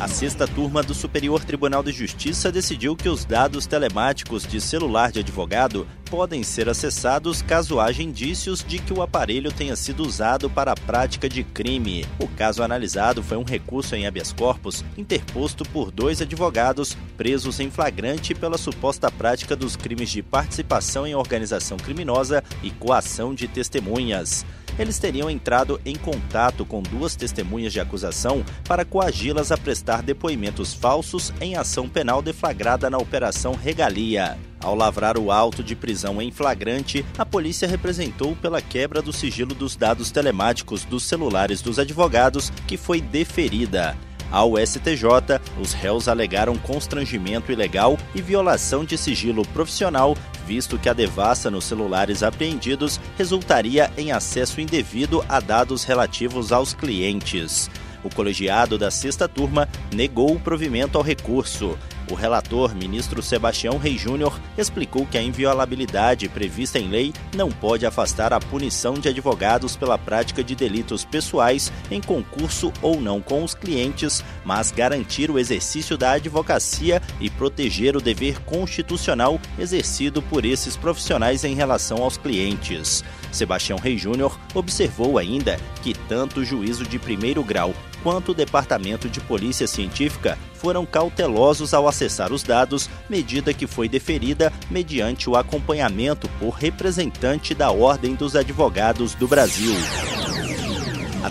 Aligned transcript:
A 0.00 0.08
sexta 0.08 0.48
turma 0.48 0.82
do 0.82 0.94
Superior 0.94 1.44
Tribunal 1.44 1.82
de 1.82 1.92
Justiça 1.92 2.50
decidiu 2.50 2.96
que 2.96 3.06
os 3.06 3.26
dados 3.26 3.66
telemáticos 3.66 4.46
de 4.46 4.58
celular 4.58 5.12
de 5.12 5.20
advogado 5.20 5.86
podem 6.06 6.42
ser 6.42 6.70
acessados 6.70 7.42
caso 7.42 7.78
haja 7.78 8.02
indícios 8.02 8.64
de 8.64 8.78
que 8.78 8.94
o 8.94 9.02
aparelho 9.02 9.52
tenha 9.52 9.76
sido 9.76 10.02
usado 10.02 10.48
para 10.48 10.72
a 10.72 10.74
prática 10.74 11.28
de 11.28 11.44
crime. 11.44 12.06
O 12.18 12.26
caso 12.26 12.62
analisado 12.62 13.22
foi 13.22 13.36
um 13.36 13.44
recurso 13.44 13.94
em 13.94 14.06
habeas 14.06 14.32
corpus 14.32 14.82
interposto 14.96 15.64
por 15.64 15.90
dois 15.90 16.22
advogados 16.22 16.96
presos 17.18 17.60
em 17.60 17.70
flagrante 17.70 18.34
pela 18.34 18.56
suposta 18.56 19.10
prática 19.10 19.54
dos 19.54 19.76
crimes 19.76 20.08
de 20.08 20.22
participação 20.22 21.06
em 21.06 21.14
organização 21.14 21.76
criminosa 21.76 22.42
e 22.62 22.70
coação 22.70 23.34
de 23.34 23.46
testemunhas 23.46 24.46
eles 24.80 24.98
teriam 24.98 25.28
entrado 25.28 25.78
em 25.84 25.94
contato 25.94 26.64
com 26.64 26.82
duas 26.82 27.14
testemunhas 27.14 27.72
de 27.72 27.80
acusação 27.80 28.42
para 28.64 28.84
coagi-las 28.84 29.52
a 29.52 29.58
prestar 29.58 30.02
depoimentos 30.02 30.72
falsos 30.72 31.32
em 31.40 31.54
ação 31.54 31.86
penal 31.86 32.22
deflagrada 32.22 32.88
na 32.88 32.96
Operação 32.96 33.54
Regalia. 33.54 34.38
Ao 34.58 34.74
lavrar 34.74 35.18
o 35.18 35.30
auto 35.30 35.62
de 35.62 35.76
prisão 35.76 36.20
em 36.20 36.30
flagrante, 36.30 37.04
a 37.18 37.26
polícia 37.26 37.68
representou 37.68 38.34
pela 38.36 38.62
quebra 38.62 39.02
do 39.02 39.12
sigilo 39.12 39.54
dos 39.54 39.76
dados 39.76 40.10
telemáticos 40.10 40.84
dos 40.84 41.02
celulares 41.04 41.60
dos 41.60 41.78
advogados, 41.78 42.50
que 42.66 42.76
foi 42.76 43.00
deferida. 43.00 43.96
Ao 44.30 44.56
STJ, 44.56 45.40
os 45.60 45.72
réus 45.72 46.06
alegaram 46.06 46.56
constrangimento 46.56 47.50
ilegal 47.50 47.98
e 48.14 48.22
violação 48.22 48.84
de 48.84 48.96
sigilo 48.96 49.46
profissional, 49.48 50.16
visto 50.46 50.78
que 50.78 50.88
a 50.88 50.92
devassa 50.92 51.50
nos 51.50 51.64
celulares 51.64 52.22
apreendidos 52.22 53.00
resultaria 53.18 53.90
em 53.96 54.12
acesso 54.12 54.60
indevido 54.60 55.24
a 55.28 55.40
dados 55.40 55.82
relativos 55.82 56.52
aos 56.52 56.72
clientes. 56.72 57.68
O 58.04 58.08
colegiado 58.08 58.78
da 58.78 58.90
sexta 58.90 59.28
turma 59.28 59.68
negou 59.92 60.34
o 60.34 60.40
provimento 60.40 60.96
ao 60.96 61.04
recurso. 61.04 61.76
O 62.10 62.14
relator, 62.14 62.74
ministro 62.74 63.22
Sebastião 63.22 63.78
Rei 63.78 63.96
Júnior, 63.96 64.36
explicou 64.58 65.06
que 65.06 65.16
a 65.16 65.22
inviolabilidade 65.22 66.28
prevista 66.28 66.76
em 66.76 66.88
lei 66.88 67.14
não 67.36 67.50
pode 67.52 67.86
afastar 67.86 68.32
a 68.32 68.40
punição 68.40 68.94
de 68.94 69.08
advogados 69.08 69.76
pela 69.76 69.96
prática 69.96 70.42
de 70.42 70.56
delitos 70.56 71.04
pessoais 71.04 71.72
em 71.88 72.00
concurso 72.00 72.72
ou 72.82 73.00
não 73.00 73.20
com 73.20 73.44
os 73.44 73.54
clientes, 73.54 74.24
mas 74.44 74.72
garantir 74.72 75.30
o 75.30 75.38
exercício 75.38 75.96
da 75.96 76.12
advocacia 76.12 77.00
e 77.20 77.30
proteger 77.30 77.96
o 77.96 78.00
dever 78.00 78.40
constitucional 78.40 79.40
exercido 79.56 80.20
por 80.20 80.44
esses 80.44 80.76
profissionais 80.76 81.44
em 81.44 81.54
relação 81.54 82.02
aos 82.02 82.16
clientes. 82.16 83.04
Sebastião 83.30 83.78
Rei 83.78 83.96
Júnior 83.96 84.36
observou 84.52 85.16
ainda 85.16 85.60
que 85.80 85.94
tanto 85.94 86.40
o 86.40 86.44
juízo 86.44 86.84
de 86.84 86.98
primeiro 86.98 87.44
grau 87.44 87.72
quanto 88.02 88.32
o 88.32 88.34
Departamento 88.34 89.08
de 89.08 89.20
Polícia 89.20 89.66
Científica 89.66 90.38
foram 90.54 90.84
cautelosos 90.84 91.72
ao 91.72 91.88
acessar 91.88 92.32
os 92.32 92.42
dados, 92.42 92.88
medida 93.08 93.54
que 93.54 93.66
foi 93.66 93.88
deferida 93.88 94.52
mediante 94.70 95.28
o 95.28 95.36
acompanhamento 95.36 96.28
por 96.38 96.50
representante 96.50 97.54
da 97.54 97.70
Ordem 97.70 98.14
dos 98.14 98.36
Advogados 98.36 99.14
do 99.14 99.26
Brasil. 99.26 99.74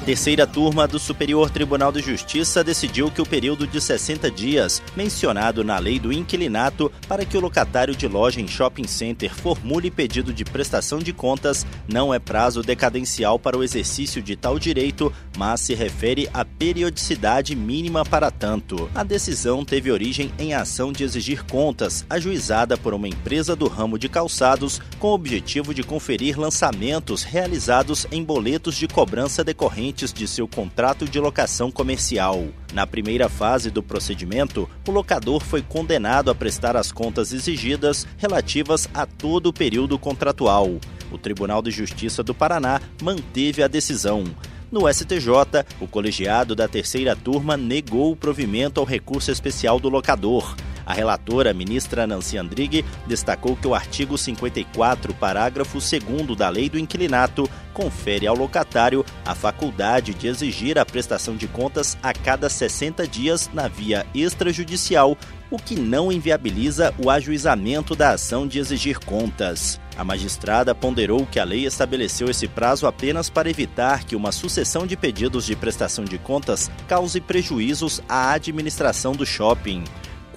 Terceira 0.10 0.48
turma 0.48 0.88
do 0.88 0.98
Superior 0.98 1.52
Tribunal 1.52 1.92
de 1.92 2.02
Justiça 2.02 2.64
decidiu 2.64 3.12
que 3.12 3.22
o 3.22 3.26
período 3.28 3.68
de 3.68 3.80
60 3.80 4.32
dias, 4.32 4.82
mencionado 4.96 5.64
na 5.64 5.78
lei 5.78 6.00
do 6.00 6.12
inquilinato, 6.12 6.92
para 7.08 7.24
que 7.24 7.38
o 7.38 7.40
locatário 7.40 7.96
de 7.96 8.08
loja 8.08 8.42
em 8.42 8.48
shopping 8.48 8.88
center 8.88 9.32
formule 9.32 9.92
pedido 9.92 10.34
de 10.34 10.44
prestação 10.44 10.98
de 10.98 11.14
contas, 11.14 11.64
não 11.88 12.12
é 12.12 12.18
prazo 12.18 12.64
decadencial 12.64 13.38
para 13.38 13.56
o 13.56 13.64
exercício 13.64 14.20
de 14.20 14.36
tal 14.36 14.58
direito, 14.58 15.14
mas 15.38 15.62
se 15.62 15.76
refere 15.76 16.28
à 16.34 16.44
periodicidade 16.44 17.56
mínima 17.56 18.04
para 18.04 18.32
tanto. 18.32 18.90
A 18.96 19.04
decisão 19.04 19.64
teve 19.64 19.92
origem 19.92 20.34
em 20.40 20.56
ação 20.56 20.92
de 20.92 21.04
exigir 21.04 21.44
contas, 21.44 22.04
ajuizada 22.10 22.76
por 22.76 22.96
uma 22.96 23.08
empresa 23.08 23.56
do 23.56 23.68
ramo 23.68 24.00
de 24.00 24.10
calçados, 24.10 24.82
com 24.98 25.10
o 25.10 25.14
objetivo 25.14 25.72
de 25.72 25.84
conferir 25.84 26.40
lançamentos 26.40 27.22
realizados 27.22 28.08
em 28.12 28.24
boletos 28.24 28.76
de 28.76 28.88
cobrança 28.88 29.44
decorrentes 29.44 29.99
decorrentes 30.00 30.14
de 30.14 30.28
seu 30.28 30.48
contrato 30.48 31.06
de 31.06 31.20
locação 31.20 31.72
comercial. 31.72 32.48
Na 32.74 32.88
primeira 32.88 33.28
fase 33.28 33.70
do 33.70 33.84
procedimento, 33.84 34.70
o 34.88 34.92
locador 34.92 35.42
foi 35.44 35.62
condenado 35.62 36.32
a 36.32 36.36
prestar 36.36 36.78
as 36.78 36.92
contas 36.92 37.34
exigidas 37.34 38.08
relativas 38.18 38.88
a 38.94 39.06
todo 39.06 39.48
o 39.48 39.54
período 39.54 40.00
contratual. 40.00 40.80
O 41.12 41.18
Tribunal 41.18 41.62
de 41.62 41.72
Justiça 41.72 42.24
do 42.24 42.34
Paraná 42.34 42.80
manteve 43.02 43.64
a 43.64 43.68
decisão. 43.68 44.24
No 44.72 44.88
STJ, 44.92 45.66
o 45.82 45.88
colegiado 45.88 46.56
da 46.56 46.68
terceira 46.68 47.16
turma 47.16 47.58
negou 47.58 48.12
o 48.12 48.16
provimento 48.16 48.80
ao 48.80 48.86
recurso 48.86 49.32
especial 49.32 49.80
do 49.80 49.90
locador. 49.90 50.56
A 50.90 50.94
relatora, 50.94 51.54
ministra 51.54 52.08
Nancy 52.08 52.36
Andrighi, 52.36 52.84
destacou 53.06 53.56
que 53.56 53.68
o 53.68 53.76
artigo 53.76 54.18
54, 54.18 55.14
parágrafo 55.14 55.78
2 55.78 56.36
da 56.36 56.50
Lei 56.50 56.68
do 56.68 56.80
Inquilinato, 56.80 57.48
confere 57.76 58.26
ao 58.26 58.36
locatário 58.36 59.06
a 59.24 59.36
faculdade 59.36 60.16
de 60.16 60.26
exigir 60.26 60.80
a 60.80 60.86
prestação 60.86 61.36
de 61.36 61.48
contas 61.48 61.96
a 62.02 62.12
cada 62.12 62.50
60 62.50 63.08
dias 63.08 63.52
na 63.54 63.68
via 63.68 64.04
extrajudicial, 64.16 65.16
o 65.52 65.60
que 65.60 65.76
não 65.76 66.12
inviabiliza 66.12 66.92
o 66.98 67.12
ajuizamento 67.12 67.96
da 67.96 68.14
ação 68.14 68.48
de 68.48 68.58
exigir 68.58 68.98
contas. 68.98 69.80
A 69.96 70.04
magistrada 70.04 70.74
ponderou 70.74 71.24
que 71.28 71.40
a 71.40 71.44
lei 71.44 71.68
estabeleceu 71.68 72.32
esse 72.32 72.48
prazo 72.48 72.88
apenas 72.88 73.30
para 73.30 73.48
evitar 73.48 74.06
que 74.06 74.16
uma 74.16 74.32
sucessão 74.32 74.88
de 74.88 74.98
pedidos 74.98 75.46
de 75.46 75.56
prestação 75.56 76.04
de 76.04 76.18
contas 76.18 76.72
cause 76.88 77.22
prejuízos 77.22 78.02
à 78.10 78.32
administração 78.32 79.12
do 79.12 79.26
shopping. 79.26 79.84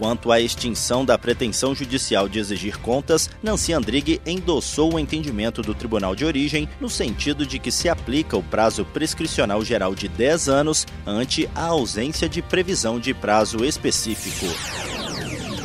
Quanto 0.02 0.32
à 0.32 0.40
extinção 0.40 1.04
da 1.04 1.16
pretensão 1.16 1.76
judicial 1.76 2.28
de 2.28 2.40
exigir 2.40 2.76
contas, 2.76 3.30
Nancy 3.40 3.72
Andrighi 3.72 4.20
endossou 4.26 4.94
o 4.94 4.98
entendimento 4.98 5.62
do 5.62 5.76
tribunal 5.76 6.16
de 6.16 6.24
origem 6.24 6.68
no 6.80 6.90
sentido 6.90 7.46
de 7.46 7.60
que 7.60 7.70
se 7.70 7.88
aplica 7.88 8.36
o 8.36 8.42
prazo 8.42 8.84
prescricional 8.84 9.64
geral 9.64 9.94
de 9.94 10.08
10 10.08 10.48
anos 10.48 10.88
ante 11.06 11.48
a 11.54 11.66
ausência 11.66 12.28
de 12.28 12.42
previsão 12.42 12.98
de 12.98 13.14
prazo 13.14 13.64
específico. 13.64 14.46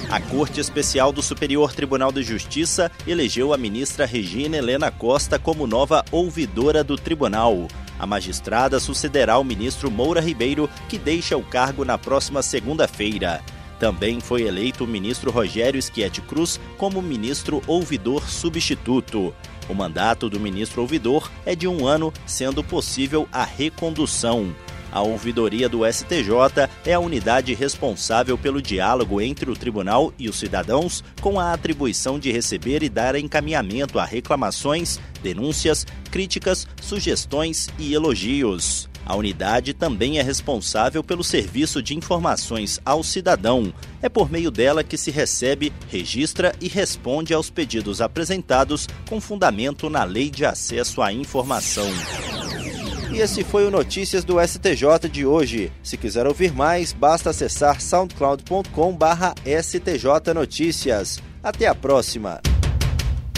A 0.07 0.21
Corte 0.21 0.59
Especial 0.59 1.11
do 1.11 1.23
Superior 1.23 1.73
Tribunal 1.73 2.11
de 2.11 2.21
Justiça 2.21 2.91
elegeu 3.07 3.53
a 3.53 3.57
ministra 3.57 4.05
Regina 4.05 4.55
Helena 4.55 4.91
Costa 4.91 5.39
como 5.39 5.65
nova 5.65 6.05
ouvidora 6.11 6.83
do 6.83 6.95
tribunal. 6.95 7.67
A 7.97 8.05
magistrada 8.05 8.79
sucederá 8.79 9.39
o 9.39 9.43
ministro 9.43 9.89
Moura 9.89 10.21
Ribeiro, 10.21 10.69
que 10.87 10.99
deixa 10.99 11.35
o 11.35 11.41
cargo 11.41 11.83
na 11.83 11.97
próxima 11.97 12.43
segunda-feira. 12.43 13.41
Também 13.79 14.19
foi 14.19 14.43
eleito 14.43 14.83
o 14.83 14.87
ministro 14.87 15.31
Rogério 15.31 15.81
Schietti 15.81 16.21
Cruz 16.21 16.59
como 16.77 17.01
ministro 17.01 17.61
ouvidor 17.67 18.27
substituto. 18.29 19.33
O 19.69 19.73
mandato 19.73 20.29
do 20.29 20.39
ministro 20.39 20.81
ouvidor 20.81 21.29
é 21.45 21.55
de 21.55 21.67
um 21.67 21.85
ano, 21.85 22.13
sendo 22.25 22.63
possível 22.63 23.27
a 23.31 23.43
recondução. 23.43 24.53
A 24.91 25.01
ouvidoria 25.01 25.67
do 25.67 25.85
STJ 25.85 26.69
é 26.85 26.93
a 26.93 26.99
unidade 26.99 27.53
responsável 27.53 28.37
pelo 28.37 28.61
diálogo 28.61 29.21
entre 29.21 29.51
o 29.51 29.55
tribunal 29.55 30.13
e 30.17 30.29
os 30.29 30.39
cidadãos, 30.39 31.03
com 31.21 31.39
a 31.39 31.53
atribuição 31.53 32.17
de 32.17 32.31
receber 32.31 32.81
e 32.81 32.89
dar 32.89 33.15
encaminhamento 33.15 33.99
a 33.99 34.05
reclamações, 34.05 34.99
denúncias, 35.21 35.85
críticas, 36.09 36.65
sugestões 36.81 37.67
e 37.77 37.93
elogios. 37.93 38.89
A 39.07 39.15
unidade 39.15 39.73
também 39.73 40.19
é 40.19 40.21
responsável 40.21 41.01
pelo 41.01 41.23
serviço 41.23 41.81
de 41.81 41.95
informações 41.95 42.81
ao 42.83 43.01
cidadão. 43.01 43.73
É 44.01 44.09
por 44.09 44.29
meio 44.29 44.51
dela 44.51 44.83
que 44.83 44.97
se 44.97 45.11
recebe, 45.11 45.71
registra 45.89 46.53
e 46.59 46.67
responde 46.67 47.33
aos 47.33 47.49
pedidos 47.49 48.01
apresentados 48.01 48.85
com 49.07 49.21
fundamento 49.21 49.89
na 49.89 50.03
Lei 50.03 50.29
de 50.29 50.45
Acesso 50.45 51.01
à 51.01 51.13
Informação. 51.13 51.87
E 53.09 53.19
esse 53.19 53.45
foi 53.45 53.65
o 53.65 53.71
Notícias 53.71 54.25
do 54.25 54.45
STJ 54.45 55.07
de 55.09 55.25
hoje. 55.25 55.71
Se 55.81 55.95
quiser 55.95 56.27
ouvir 56.27 56.51
mais, 56.51 56.91
basta 56.91 57.29
acessar 57.29 57.79
soundcloud.com/stj 57.79 60.33
notícias. 60.35 61.23
Até 61.41 61.67
a 61.67 61.73
próxima. 61.73 62.41